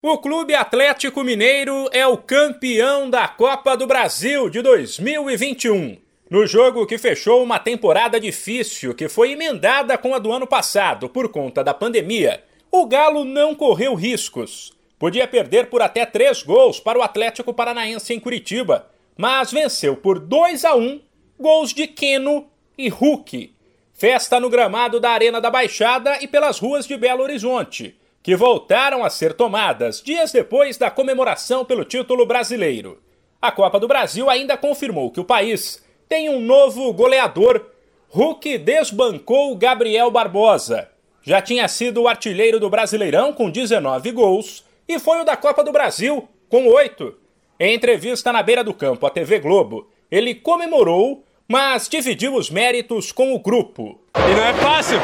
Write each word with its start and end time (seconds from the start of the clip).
O 0.00 0.16
Clube 0.18 0.54
Atlético 0.54 1.24
Mineiro 1.24 1.88
é 1.90 2.06
o 2.06 2.16
campeão 2.16 3.10
da 3.10 3.26
Copa 3.26 3.76
do 3.76 3.84
Brasil 3.84 4.48
de 4.48 4.62
2021. 4.62 5.98
No 6.30 6.46
jogo 6.46 6.86
que 6.86 6.96
fechou 6.96 7.42
uma 7.42 7.58
temporada 7.58 8.20
difícil, 8.20 8.94
que 8.94 9.08
foi 9.08 9.32
emendada 9.32 9.98
com 9.98 10.14
a 10.14 10.20
do 10.20 10.30
ano 10.30 10.46
passado 10.46 11.08
por 11.08 11.28
conta 11.30 11.64
da 11.64 11.74
pandemia, 11.74 12.44
o 12.70 12.86
Galo 12.86 13.24
não 13.24 13.56
correu 13.56 13.96
riscos. 13.96 14.72
Podia 15.00 15.26
perder 15.26 15.66
por 15.66 15.82
até 15.82 16.06
três 16.06 16.44
gols 16.44 16.78
para 16.78 16.96
o 16.96 17.02
Atlético 17.02 17.52
Paranaense 17.52 18.14
em 18.14 18.20
Curitiba, 18.20 18.88
mas 19.16 19.50
venceu 19.50 19.96
por 19.96 20.20
2 20.20 20.64
a 20.64 20.76
1 20.76 21.00
gols 21.40 21.74
de 21.74 21.88
Queno 21.88 22.46
e 22.78 22.88
Hulk. 22.88 23.52
Festa 23.94 24.38
no 24.38 24.48
gramado 24.48 25.00
da 25.00 25.10
Arena 25.10 25.40
da 25.40 25.50
Baixada 25.50 26.22
e 26.22 26.28
pelas 26.28 26.60
ruas 26.60 26.86
de 26.86 26.96
Belo 26.96 27.24
Horizonte 27.24 27.96
que 28.28 28.36
voltaram 28.36 29.02
a 29.02 29.08
ser 29.08 29.32
tomadas 29.32 30.02
dias 30.02 30.30
depois 30.30 30.76
da 30.76 30.90
comemoração 30.90 31.64
pelo 31.64 31.82
título 31.82 32.26
brasileiro. 32.26 33.00
A 33.40 33.50
Copa 33.50 33.80
do 33.80 33.88
Brasil 33.88 34.28
ainda 34.28 34.54
confirmou 34.54 35.10
que 35.10 35.18
o 35.18 35.24
país 35.24 35.82
tem 36.06 36.28
um 36.28 36.38
novo 36.38 36.92
goleador. 36.92 37.70
Hulk 38.10 38.58
desbancou 38.58 39.56
Gabriel 39.56 40.10
Barbosa. 40.10 40.90
Já 41.22 41.40
tinha 41.40 41.66
sido 41.68 42.02
o 42.02 42.06
artilheiro 42.06 42.60
do 42.60 42.68
Brasileirão 42.68 43.32
com 43.32 43.48
19 43.48 44.12
gols 44.12 44.62
e 44.86 44.98
foi 44.98 45.22
o 45.22 45.24
da 45.24 45.34
Copa 45.34 45.64
do 45.64 45.72
Brasil 45.72 46.28
com 46.50 46.66
8. 46.66 47.14
Em 47.58 47.74
entrevista 47.74 48.30
na 48.30 48.42
beira 48.42 48.62
do 48.62 48.74
campo 48.74 49.06
à 49.06 49.10
TV 49.10 49.38
Globo, 49.38 49.88
ele 50.10 50.34
comemorou, 50.34 51.24
mas 51.48 51.88
dividiu 51.88 52.34
os 52.34 52.50
méritos 52.50 53.10
com 53.10 53.34
o 53.34 53.38
grupo. 53.38 53.98
E 54.16 54.34
não 54.34 54.44
é 54.44 54.52
fácil? 54.52 54.98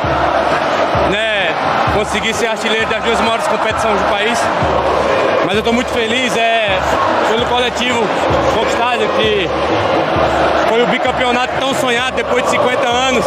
Conseguir 2.04 2.34
ser 2.34 2.46
artilheiro 2.48 2.86
das 2.86 3.02
duas 3.02 3.18
maiores 3.20 3.48
competições 3.48 3.98
do 3.98 4.10
país. 4.10 4.38
Mas 5.46 5.54
eu 5.54 5.60
estou 5.60 5.72
muito 5.72 5.90
feliz 5.90 6.36
é, 6.36 6.78
pelo 7.30 7.46
coletivo 7.46 8.00
conquistado, 8.54 9.00
que 9.16 9.48
foi 10.68 10.82
o 10.82 10.86
bicampeonato 10.86 11.54
tão 11.58 11.72
sonhado 11.74 12.16
depois 12.16 12.44
de 12.44 12.50
50 12.50 12.86
anos. 12.86 13.24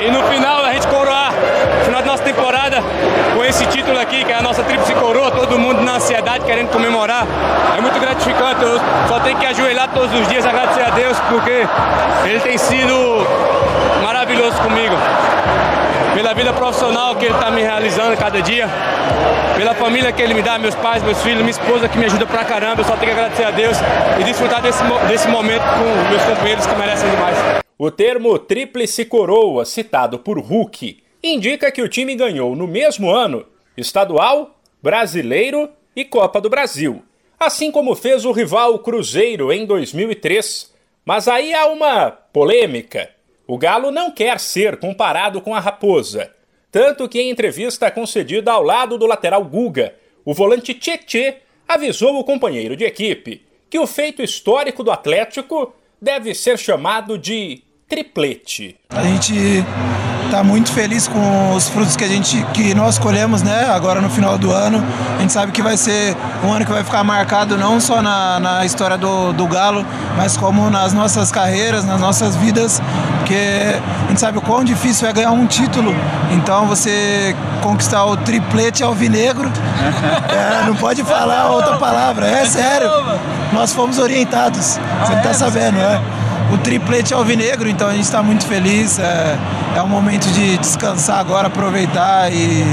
E 0.00 0.10
no 0.10 0.22
final 0.22 0.64
a 0.64 0.72
gente 0.72 0.86
coroar, 0.86 1.32
no 1.78 1.84
final 1.84 2.00
da 2.00 2.06
nossa 2.06 2.22
temporada, 2.22 2.78
com 3.36 3.44
esse 3.44 3.66
título 3.66 3.98
aqui, 3.98 4.24
que 4.24 4.32
é 4.32 4.36
a 4.36 4.42
nossa 4.42 4.62
tríplice 4.62 4.94
coroa, 4.94 5.32
todo 5.32 5.58
mundo 5.58 5.82
na 5.82 5.96
ansiedade 5.96 6.44
querendo 6.44 6.70
comemorar. 6.70 7.26
É 7.76 7.80
muito 7.80 7.98
gratificante, 7.98 8.62
eu 8.62 8.80
só 9.08 9.18
tenho 9.20 9.36
que 9.36 9.46
ajoelhar 9.46 9.88
todos 9.88 10.14
os 10.14 10.28
dias, 10.28 10.46
agradecer 10.46 10.82
a 10.82 10.90
Deus, 10.90 11.18
porque 11.28 11.66
Ele 12.24 12.40
tem 12.40 12.56
sido 12.56 13.26
maravilhoso 14.00 14.56
comigo 14.62 14.96
vida 16.40 16.54
profissional 16.54 17.14
que 17.16 17.26
ele 17.26 17.34
está 17.34 17.50
me 17.50 17.60
realizando 17.60 18.16
cada 18.16 18.40
dia, 18.40 18.66
pela 19.58 19.74
família 19.74 20.10
que 20.10 20.22
ele 20.22 20.32
me 20.32 20.40
dá, 20.40 20.58
meus 20.58 20.74
pais, 20.74 21.02
meus 21.02 21.22
filhos, 21.22 21.40
minha 21.40 21.50
esposa 21.50 21.86
que 21.86 21.98
me 21.98 22.06
ajuda 22.06 22.24
pra 22.24 22.46
caramba. 22.46 22.80
Eu 22.80 22.86
só 22.86 22.96
tenho 22.96 23.12
que 23.12 23.18
agradecer 23.18 23.44
a 23.44 23.50
Deus 23.50 23.76
e 24.18 24.24
desfrutar 24.24 24.62
desse, 24.62 24.82
desse 25.06 25.28
momento 25.28 25.60
com 25.60 26.08
meus 26.08 26.22
companheiros 26.22 26.64
que 26.64 26.74
merecem 26.76 27.10
demais. 27.10 27.36
O 27.76 27.90
termo 27.90 28.38
tríplice 28.38 29.04
coroa, 29.04 29.66
citado 29.66 30.18
por 30.18 30.38
Hulk, 30.38 31.02
indica 31.22 31.70
que 31.70 31.82
o 31.82 31.88
time 31.90 32.14
ganhou 32.14 32.56
no 32.56 32.66
mesmo 32.66 33.10
ano 33.10 33.44
estadual, 33.76 34.58
brasileiro 34.82 35.68
e 35.94 36.06
Copa 36.06 36.40
do 36.40 36.48
Brasil, 36.48 37.02
assim 37.38 37.70
como 37.70 37.94
fez 37.94 38.24
o 38.24 38.32
rival 38.32 38.78
Cruzeiro 38.78 39.52
em 39.52 39.66
2003. 39.66 40.72
Mas 41.04 41.28
aí 41.28 41.52
há 41.52 41.66
uma 41.66 42.10
polêmica. 42.10 43.10
O 43.50 43.58
Galo 43.58 43.90
não 43.90 44.12
quer 44.12 44.38
ser 44.38 44.76
comparado 44.76 45.40
com 45.40 45.56
a 45.56 45.58
Raposa. 45.58 46.30
Tanto 46.70 47.08
que 47.08 47.20
em 47.20 47.30
entrevista 47.30 47.90
concedida 47.90 48.52
ao 48.52 48.62
lado 48.62 48.96
do 48.96 49.06
lateral 49.06 49.44
Guga, 49.44 49.92
o 50.24 50.32
volante 50.32 50.72
Tietê 50.72 51.38
avisou 51.66 52.16
o 52.16 52.22
companheiro 52.22 52.76
de 52.76 52.84
equipe 52.84 53.42
que 53.68 53.76
o 53.76 53.88
feito 53.88 54.22
histórico 54.22 54.84
do 54.84 54.92
Atlético 54.92 55.74
deve 56.00 56.32
ser 56.32 56.60
chamado 56.60 57.18
de 57.18 57.64
triplete. 57.88 58.76
A 58.88 59.02
gente 59.02 59.34
está 60.26 60.44
muito 60.44 60.72
feliz 60.72 61.08
com 61.08 61.52
os 61.52 61.68
frutos 61.68 61.96
que 61.96 62.04
a 62.04 62.08
gente 62.08 62.40
que 62.54 62.72
nós 62.72 63.00
colhemos, 63.00 63.42
né? 63.42 63.64
Agora 63.64 64.00
no 64.00 64.08
final 64.08 64.38
do 64.38 64.52
ano, 64.52 64.78
a 65.18 65.20
gente 65.22 65.32
sabe 65.32 65.50
que 65.50 65.60
vai 65.60 65.76
ser 65.76 66.16
um 66.44 66.52
ano 66.52 66.64
que 66.64 66.70
vai 66.70 66.84
ficar 66.84 67.02
marcado 67.02 67.58
não 67.58 67.80
só 67.80 68.00
na, 68.00 68.38
na 68.38 68.64
história 68.64 68.96
do, 68.96 69.32
do 69.32 69.48
Galo, 69.48 69.84
mas 70.16 70.36
como 70.36 70.70
nas 70.70 70.92
nossas 70.92 71.32
carreiras, 71.32 71.84
nas 71.84 72.00
nossas 72.00 72.36
vidas, 72.36 72.80
porque 73.30 73.36
a 73.36 74.08
gente 74.08 74.18
sabe 74.18 74.38
o 74.38 74.40
quão 74.40 74.64
difícil 74.64 75.06
é 75.06 75.12
ganhar 75.12 75.30
um 75.30 75.46
título. 75.46 75.94
Então 76.32 76.66
você 76.66 77.34
conquistar 77.62 78.04
o 78.04 78.16
triplete 78.16 78.82
alvinegro, 78.82 79.48
é, 80.28 80.66
não 80.66 80.74
pode 80.74 81.04
falar 81.04 81.50
outra 81.50 81.76
palavra, 81.76 82.26
é 82.26 82.44
sério. 82.44 82.90
Nós 83.52 83.72
fomos 83.72 83.98
orientados, 83.98 84.80
você 85.00 85.12
está 85.14 85.32
sabendo, 85.32 85.76
né? 85.76 86.02
o 86.52 86.58
triplete 86.58 87.14
alvinegro, 87.14 87.68
então 87.68 87.86
a 87.86 87.92
gente 87.92 88.02
está 88.02 88.20
muito 88.20 88.44
feliz. 88.44 88.98
É, 88.98 89.38
é 89.76 89.82
um 89.82 89.88
momento 89.88 90.26
de 90.32 90.58
descansar 90.58 91.20
agora, 91.20 91.46
aproveitar 91.46 92.32
e 92.32 92.64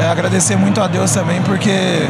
é, 0.00 0.08
agradecer 0.08 0.54
muito 0.54 0.80
a 0.80 0.86
Deus 0.86 1.10
também, 1.10 1.42
porque 1.42 2.06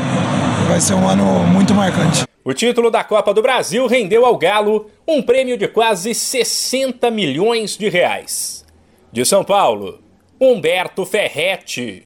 vai 0.69 0.79
ser 0.79 0.93
um 0.93 1.09
ano 1.09 1.25
muito 1.47 1.75
marcante. 1.75 2.29
O 2.49 2.55
título 2.55 2.91
da 2.91 3.05
Copa 3.05 3.35
do 3.35 3.43
Brasil 3.43 3.87
rendeu 3.87 4.25
ao 4.25 4.39
Galo 4.39 4.91
um 5.07 5.21
prêmio 5.21 5.59
de 5.59 5.69
quase 5.69 6.15
60 6.15 7.11
milhões 7.11 7.77
de 7.77 7.91
reais. 7.91 8.65
De 9.13 9.23
São 9.23 9.45
Paulo, 9.45 10.01
Humberto 10.41 11.05
Ferretti. 11.05 11.97